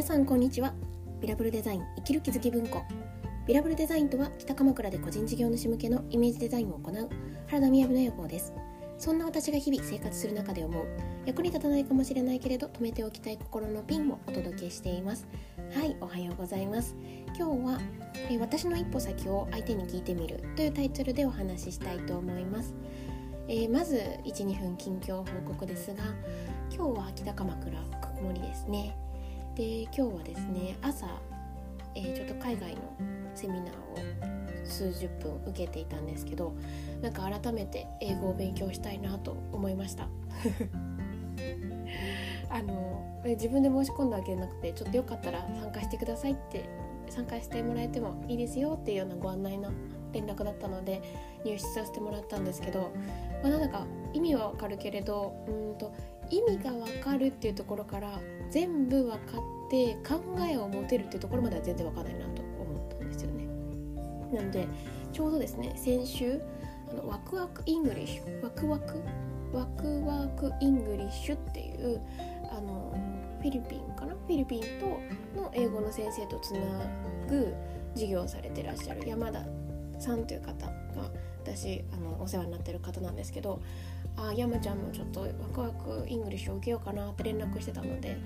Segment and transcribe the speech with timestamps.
[0.00, 0.72] 皆さんこんにちは。
[1.20, 2.82] ビラブルデザイン生きる気づき文庫。
[3.46, 7.10] ビラブルデザインとは北鎌倉で個人事業主向けのイメージデザインを行う
[7.48, 8.54] 原田雅の予報です。
[8.96, 10.86] そんな私が日々生活する中で思う
[11.26, 15.28] 役に立たないかもしれないけれど止めておきたい心のピンをお届けしています。
[15.74, 16.96] はいおはようございます。
[17.36, 17.80] 今日は、
[18.30, 22.72] え私の一歩先を相手に聞いてみるというタイトルでお話ししたいと思います。
[23.48, 26.04] えー、まず12分近況報告ですが
[26.74, 27.78] 今日は北鎌倉
[28.16, 28.96] 曇りですね。
[29.54, 31.06] で今日はですね朝、
[31.94, 32.80] えー、ちょっと海外の
[33.34, 33.98] セミナーを
[34.64, 36.54] 数十分受けていたんですけど
[37.02, 40.08] なんか改めて英語を勉強したいなと思いました。
[42.48, 46.64] あの自分で申し込んだわけじゃなくてちょっとよかったら参加してくださいって
[47.08, 49.70] 参加してもらえてもいいですよっていうようなご案内の
[50.12, 51.02] 連絡だったので
[51.44, 52.90] 入室させてもらったんですけど、
[53.42, 55.92] まあ、なんだか意味はわかるけれどうんと
[56.30, 63.46] 意味がわかるっていうところから全部分かって考えを持てるっていうところまでは全然わかんないなと思ったんですよね。
[64.32, 64.66] なので
[65.12, 66.40] ちょうどですね先週
[66.90, 69.02] あのワクワクイングリッシュワクワク
[69.52, 72.00] ワクワクイングリッシュっていう
[72.50, 72.92] あの
[73.40, 74.14] フィリピンかな？
[74.14, 76.60] フィリピンとの英語の先生とつな
[77.28, 77.54] ぐ
[77.94, 79.44] 授業をされてらっしゃる山田
[79.98, 80.72] さんという方が
[81.56, 83.60] 私あのお世話になってる方なんですけど
[84.16, 88.18] あ山ちゃんもちょっとワクワクイングリッシュを受けようかなって連絡してたので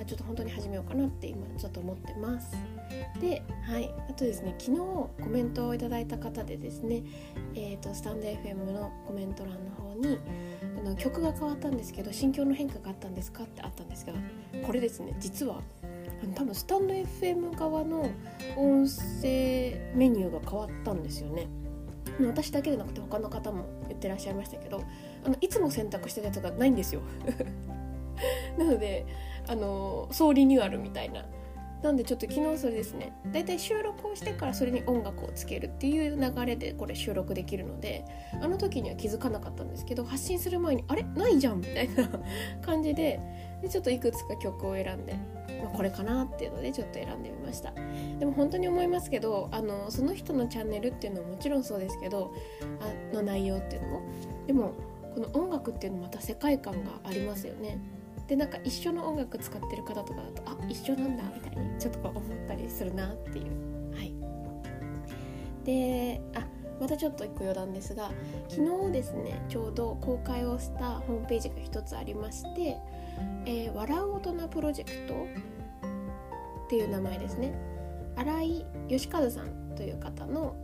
[0.00, 2.56] あちょっと本当に始めようかなって今ちょっと思ってます。
[3.20, 7.02] ではいあとですね昨日コメントをいただいた方でですね
[7.54, 10.18] え、ー、とスタンド FM のコメント欄の方に
[10.78, 14.12] あの曲が変わったんですけど心境の変化があったんですかってあったんですが
[14.66, 15.60] これですね実は
[16.34, 18.10] 多分スタンド FM 側の
[18.56, 21.48] 音声メニューが変わったんですよね。
[22.20, 24.82] 私だけでなくて他の方も言ってらっしゃいましたけど
[25.24, 27.00] あのいつも選択してたやつがないんですよ。
[28.58, 29.06] なので
[29.48, 31.24] あの総リニューアルみたいな。
[31.82, 38.04] なんでちょっと昨日それですねだいたい収録をしてからそれに音楽をつけるっていう流れでこれ収録できるので
[38.40, 41.02] あの時には気づかなかったんですけど発信する前にあれ？
[41.02, 42.08] ないじゃんみたいな
[42.64, 43.18] 感じで
[43.62, 45.14] でちょっといくつか曲を選んで、
[45.60, 47.72] まあ、これかなっていうのでちょっと選んでみました。
[48.18, 52.32] でも本当に思いますけどあのその人のチャンネルっていうのももちろんそうですけど
[52.80, 54.00] あの内容っていうのも。
[54.46, 54.72] でも
[55.14, 57.78] この音楽っていうのまた世界観がありますよね。
[58.26, 63.94] でなんか一緒の音楽使ってる方とかだとあ一緒なんだみたいにちょっとこう思ったりするなっていう。
[63.94, 64.14] はい。
[65.64, 66.46] であ
[66.80, 68.10] またちょっと一個余談ですが
[68.48, 72.78] 昨日ですねちょうど公開をしたホームページが一つありまして
[73.46, 75.14] 「えー、笑う大人プロジェクト」
[76.72, 77.52] っていう名前ですね。
[78.16, 80.56] 新井義和さんという方の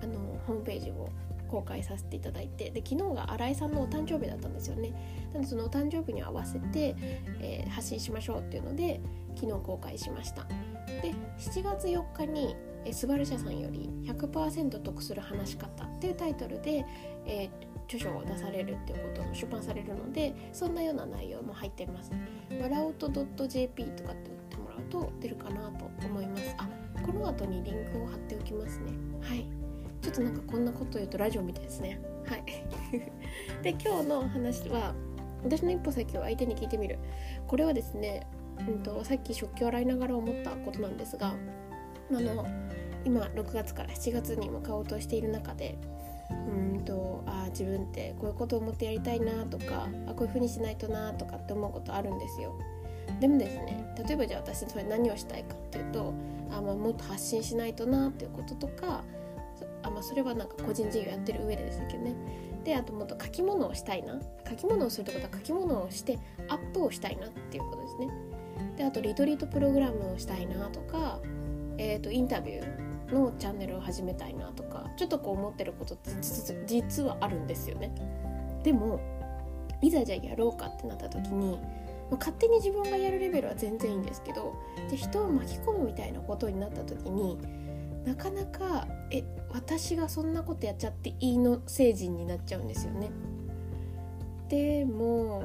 [0.00, 1.08] あのホームページを
[1.48, 4.92] 公開させていただいてで昨日が新井さんのお誕生日だったんですよね。
[5.32, 6.94] なのでそのお誕生日に合わせて、
[7.40, 9.00] えー、発信しましょうっていうので
[9.34, 10.44] 昨日公開しました。
[11.02, 12.54] で7月4日に
[12.92, 16.86] 「スバル社さんより100%得する話し方」っていうタイトルで、
[17.26, 22.12] えー、著書を出されるっていうことも出版されるのでそんなような内容も入っています。
[22.62, 23.08] わらおと
[23.48, 24.35] .jp とかって
[24.90, 26.54] と出るかなと思います。
[26.58, 26.68] あ
[27.04, 28.92] この後にリンクを貼っておきますね。
[29.20, 29.46] はい。
[30.02, 32.00] ちょっとなんかこんなこと言うとラジオみたいですね。
[32.26, 32.44] はい。
[33.62, 34.94] で今日の話は
[35.42, 36.98] 私の一歩先を相手に聞いてみる。
[37.46, 38.26] これはですね、
[38.60, 41.34] うんと、さっき食器を洗いながら思ったことなんですが
[42.10, 42.46] あの
[43.04, 45.78] 今6月から7月に向かおうとしている中で
[46.30, 46.34] う
[46.78, 52.58] んとあ自分ってこういうことを思ってやりたいなとかあこういうふうにしないとなとかって思うことあるんですよ。
[53.20, 56.12] でもですね例えばじゃあ私それ何をしたいかっていうと
[56.50, 59.04] あ、まあ、もっと発信しないとなっていうこととか
[59.82, 62.14] あ、まあ、それはなんか個人事業やってる上でですけどね。
[62.64, 64.20] であともっと書き物をしたいな。
[64.48, 66.18] 書き物をするってことは書き物をして
[66.48, 68.08] アップをしたいなっていうことですね。
[68.76, 71.20] であとリトリートプログラムをしたいなとか、
[71.78, 76.10] えーと、インタビューのチャンネルを始めたいなとかちょっとこう思ってることって
[76.66, 77.92] 実はあるんですよね。
[78.64, 79.00] でも
[79.80, 81.60] いざじゃあやろうかってなった時に
[82.10, 84.54] ま勝手に自分がやるレベルは全然いいんですけど
[84.90, 87.38] で人を巻き込むみたいなことになった時に
[88.04, 93.10] なかなかえ私がそんなことやっちゃっていいの成人になっちゃうんですよね。
[94.48, 95.42] でも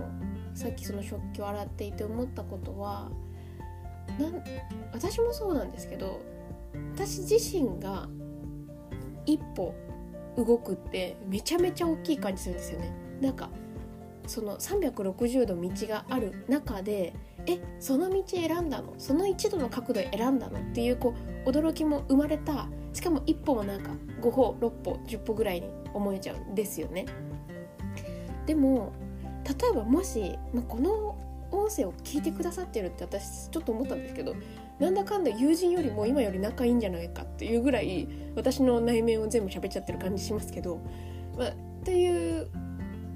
[0.54, 3.10] さっきその食器を洗っていて思ったことは
[4.20, 4.44] なん
[4.94, 6.22] 私もそうなんですけど
[6.94, 8.08] 私自身が
[9.26, 9.74] 一歩
[10.38, 12.94] 動くってめちゃめちゃ大きい感じするんですよね。
[13.22, 13.50] なんか
[14.32, 17.14] その360度道がある中で
[17.48, 18.94] えその道選んだの？
[18.98, 20.58] その一度の角度選んだの？
[20.58, 21.14] っていうこ
[21.46, 23.92] う驚きも生まれたしかも1歩もなんか
[24.22, 27.08] 5歩6歩10歩ぐらいに思えちゃうんですよね。
[28.46, 28.94] でも
[29.44, 31.18] 例えばもし、まあ、この
[31.52, 34.34] 音声を聞いてくださってるって私ちょっと思ったんですけど
[34.80, 40.80] なんだかんだ友人よりも今より仲いいんじゃないかっていうぐらい私の内面を全部喋っちゃってる感じしますけど、
[41.38, 42.48] まあ、っていう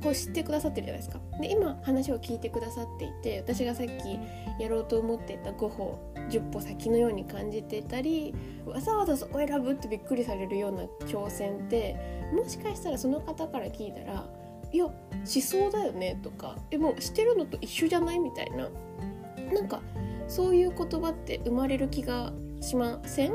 [0.06, 1.20] こう知ってくださってるじゃないですか。
[1.42, 4.20] で今話を聞いてくださっていて私がさっき
[4.62, 5.98] やろうと思っていた5歩
[6.30, 8.34] 10歩先のように感じていたり
[8.66, 11.96] わざわざそこ選ぶってびっくりされるような挑戦って
[12.34, 14.30] もしかしたらその方から聞いたら
[14.72, 14.94] 「いや思
[15.26, 18.70] 想だよね」とか「えもうしてるのと一緒じゃない?」みたいな
[19.52, 19.82] なんか
[20.28, 22.32] そういう言葉って生まれる気が
[22.62, 23.34] しません？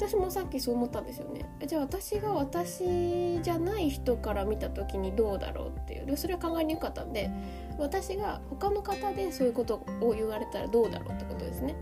[0.00, 1.44] 私もさっきそう思ったんですよね。
[1.66, 6.06] じゃあ私が私じゃない人から見た時にどうだろうっていう。
[6.06, 7.30] でそれは考えにくかったんで
[7.78, 11.76] 私が他の方でそういうことを言われたらどうだろうってことですね。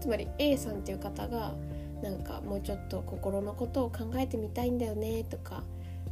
[0.00, 1.54] つまり A さんっていう方が
[2.02, 5.62] なんかもうちょっと心のことを考えてみたいんだよねとか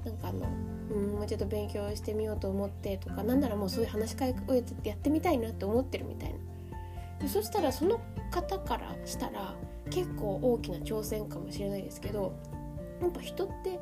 [0.05, 0.49] なんかあの、
[0.91, 4.55] うん、もうちょっと勉強してみようと思ってとかなんならもうそういう話し会を
[4.85, 6.35] やってみたいなって思ってるみたい
[7.21, 7.29] な。
[7.29, 9.55] そしたらその方からしたら
[9.91, 12.35] 結構大きな挑戦かもしれないですけど
[13.01, 13.81] やっぱ人って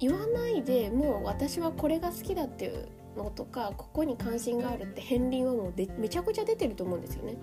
[0.00, 7.36] 言わないでもう私はこれが好きだっていうのとかここに関心があるって片鱗はもうでめちゃくちゃ出てると思うんですよね。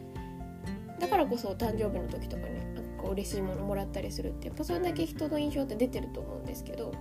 [0.99, 2.61] だからこそ誕生日の時とかに
[2.97, 6.93] こう嬉しいものもらったりするってやっぱそれだけ人の印象って出てると思うんですけど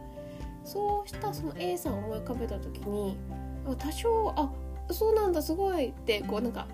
[0.64, 3.16] そうしたその A さんを思い浮かべた時に
[3.78, 4.52] 多少あ
[4.92, 6.66] そうなんだすごいってこうなんか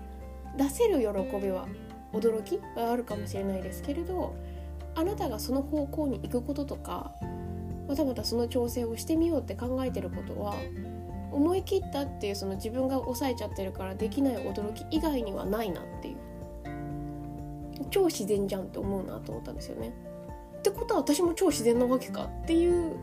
[0.57, 1.67] 出せる喜びは
[2.13, 4.35] 驚きがあるかもしれないですけれど
[4.95, 7.13] あなたがその方向に行くこととか
[7.87, 10.55] またまたその調整をしてみようって考えてることは
[11.31, 16.17] 思い切ったっていうその自分が抑えちゃってるからできない驚き以外にはないなっていう。
[17.89, 19.93] 超自然じゃんって思うなと思ったんですよね。
[20.59, 22.95] ってことは私も超自然なわけかっていう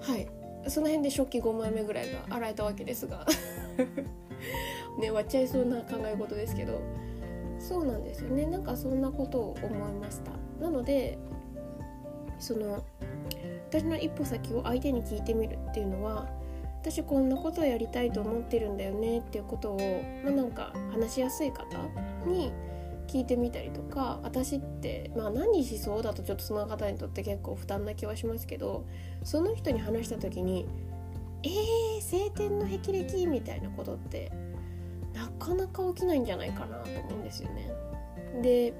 [0.00, 0.28] はい。
[0.66, 3.26] その辺で食器5枚目ぐらいが洗えたわけですが。
[4.98, 6.80] ね割っちゃいそうな考え事ですけど
[7.66, 8.44] そうなんですよね。
[8.46, 10.32] なんかそんなことを思いました。
[10.60, 11.18] なので
[12.38, 12.84] その
[13.70, 16.28] 私の一歩先を相手に聞いてみるっていうのは
[16.82, 21.64] 私こんなことをやりたいと思ってるんだよねっていうことを、まあ、なんか話しやすい方
[22.26, 22.52] に
[23.06, 28.84] 聞いてみたりとか私ってまあ何しそうだとちょっとその方にとって結構負担な気はしますけど
[29.22, 30.66] その人に話した時に
[31.42, 34.30] 「えー、晴天の霹靂」みたいなことって
[35.14, 37.70] なかなか起きないんじゃないかなと思うんですよね。
[38.42, 38.74] で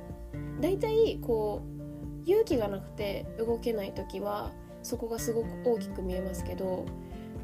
[0.60, 4.50] 大体こう勇気がなくて動けない時は
[4.82, 6.84] そこがすごく大きく見えますけど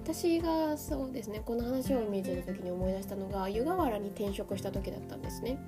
[0.03, 5.59] 私がそうですねこの話を見てた時に思い出したのが湯河原に転職した時だったんですね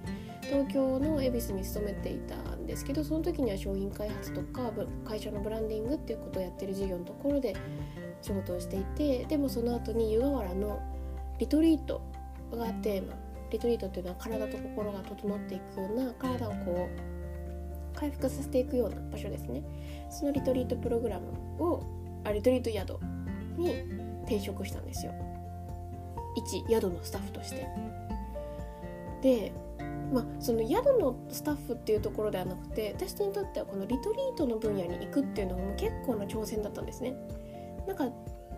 [0.43, 4.73] 東京の恵比寿に勤めていたんですけどその時には商品開発とか
[5.05, 7.55] 会社のブランディングっていうことをやってる事業のところで
[8.23, 10.81] 仕事をしていてでもその後に湯河原の
[11.39, 12.03] リトリート
[12.56, 13.14] がテーマ
[13.50, 19.62] リトリートっていうのは体と心が整っていくような体をこう回復させていくような場所ですね。
[20.10, 21.82] そのリトリートプログラムを
[22.25, 22.99] あリトリート宿
[23.58, 23.75] に
[24.22, 25.12] 転職したんですよ。
[26.34, 27.69] 一宿のスタッフとして。
[29.20, 29.52] で
[30.12, 37.14] まあその宿のスタッフっていうところではなくて私にとってはこのリトリートの分野に行くっていうのも結構な挑戦だったんですね。
[37.87, 38.08] なんか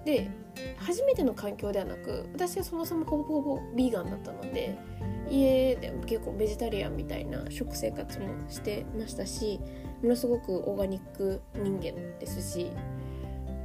[0.04, 0.30] で
[0.78, 4.78] 初めての環境ではなく私はそもそもほぼほぼビーガンだったので
[5.30, 9.60] 家でも結構ベジタリアンみたいな食生活もしてましたし
[10.02, 12.70] ものすごくオーガニック人間ですし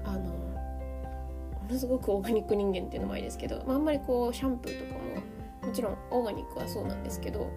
[0.05, 7.51] あのものすごくオーガニック人間っていうのもありですけど、まあ、あんまりこうシャンプーとかももちろんオーガニックはそうなんですけど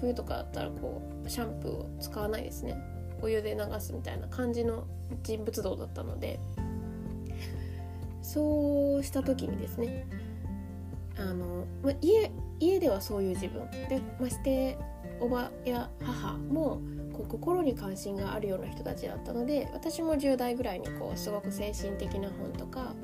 [0.00, 2.76] 冬とかだったらこうシャンプーを使わないですね。
[3.20, 4.86] お湯で流すみたいな感じの
[5.24, 6.38] 人物像だったので
[8.28, 10.06] そうした時にですね
[11.16, 12.30] あの、ま家
[12.60, 13.70] 家ではそういう自分。
[13.88, 14.76] でまして
[15.18, 16.80] おばや母も
[17.12, 22.94] こう心に関心があるような人たちだったので私も10代ぐらいにこうすごく精神的な本とか、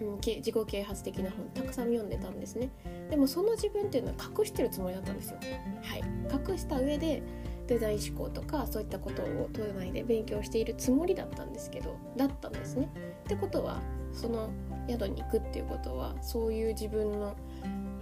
[0.00, 2.70] うん、自己啓発的な本たくさん読んでたんですね。
[3.10, 5.36] でもその自分っていうのは隠してるつもりだったんですよ。
[5.82, 6.02] はい。
[6.50, 7.22] 隠した上で
[7.66, 12.88] デザイン思考とかそういったことを都内で勉強しているつもりだったんですけどだったんですね。
[13.24, 14.50] ってことはその
[14.88, 17.36] 宿に行くっていうことはそういう自分の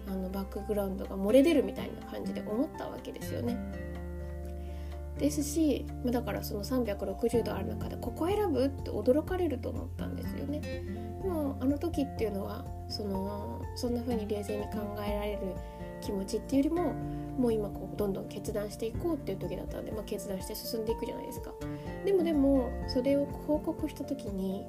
[0.08, 3.56] あのバックグラウンドが漏れ出るみたいな感じで思ったわけですよね。
[5.18, 10.60] ですしだからその360度ある中でここ選ぶって驚かれると思ったんですよね。
[11.22, 15.38] でもあの時っていうのはそのそんな風に冷静に考えられる
[16.02, 16.92] 気持ちっていうよりも
[17.38, 21.52] もう今こうどんどん決断していこうっていう時だったんで、まあ、決断して進んでいくじゃないですか。
[22.04, 24.66] でもでもそれを報告した時に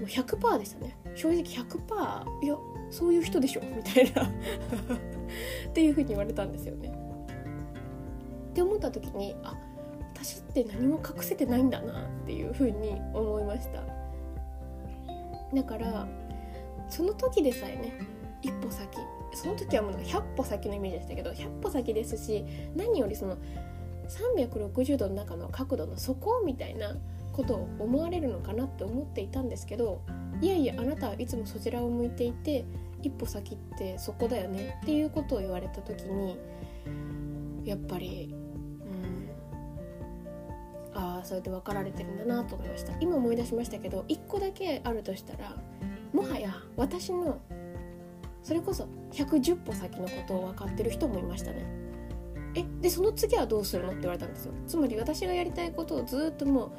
[0.00, 0.96] もう100%でしたね。
[1.14, 2.56] 正直100%いや
[2.90, 4.22] そういう人でしょみたいな。
[5.68, 6.92] っていうふうに言われたんですよね。
[8.50, 9.54] って思った時にあ
[10.14, 13.82] 私って何も隠せてないんだなっていうふうに思いました。
[15.54, 16.08] だから
[16.88, 17.92] その時でさえね
[18.42, 18.98] 一歩先。
[19.32, 23.36] その時はもう100歩先のイメージでしたけど100歩先ですし何よりその
[24.08, 26.96] 360度の中の角度の底みたいな
[27.32, 30.02] ことを思われるのかなって思っていたんですけど
[30.40, 32.64] いやいやあなたはいつもそちらを向いていて
[33.02, 36.38] 一歩先ってそこだよねっていうことを言われた時に
[37.64, 38.34] やっぱり
[40.94, 42.98] うんああそれで分かられてるんだなと思いました。
[43.00, 45.56] 今思い出しましたけど1個だけあるとしたら
[46.12, 47.38] もはや私の
[48.42, 51.64] それこそ110歩先のことを分かってる人もいましたね。
[52.54, 54.52] えでその次はどうするのって言われたんですよ。
[54.66, 56.70] つまり私がやりたいことをずっともう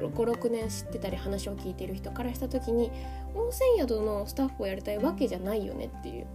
[0.00, 2.90] 56年知ってたり話を聞いてる人からした時に
[3.34, 6.26] 温泉宿のスタッフをやりたいわけじゃないよねっていう。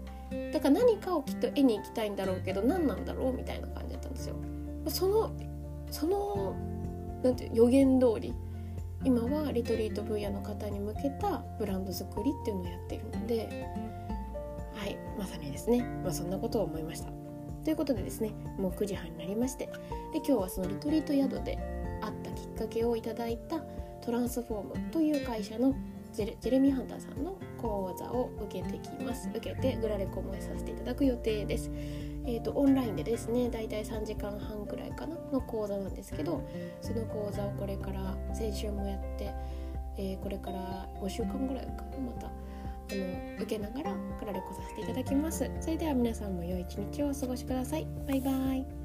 [0.52, 4.36] だから何かをきっと絵に行きたいんだろうけど何なんだろうみたいな感じだったんですよ。
[4.88, 5.32] その
[5.92, 6.56] その
[7.24, 8.34] なんていう予言通り
[9.04, 13.68] 今はリトリート分野の方に向けたブランド作りっていうのをやっているので
[14.76, 17.10] はいまさにですね、まあ、そんなことを思いました。
[17.64, 19.72] ということでですねもう9時半になりましてで
[20.18, 21.58] 今日はそのリトリート宿で
[22.36, 23.60] きっかけをいただいた
[24.02, 25.74] トランスフォームという会社の
[26.14, 29.30] ジェレミー・ハンターさんの講座を受けてきます。
[29.36, 31.70] 受けてグラレコもさせていただく予定です。
[32.28, 36.42] えーと、オンラインでですねだいたい3時間半くらいかなの講座なんですけど
[36.82, 39.32] その講座をこれから先週もやって、
[39.98, 42.32] えー、これから5週間ぐらいかまたあ
[42.92, 45.50] の受けながらクラレコさせていただきます。
[45.60, 47.88] それでは皆さんも良い一日をお過ごしください。
[48.08, 48.85] バイバイ。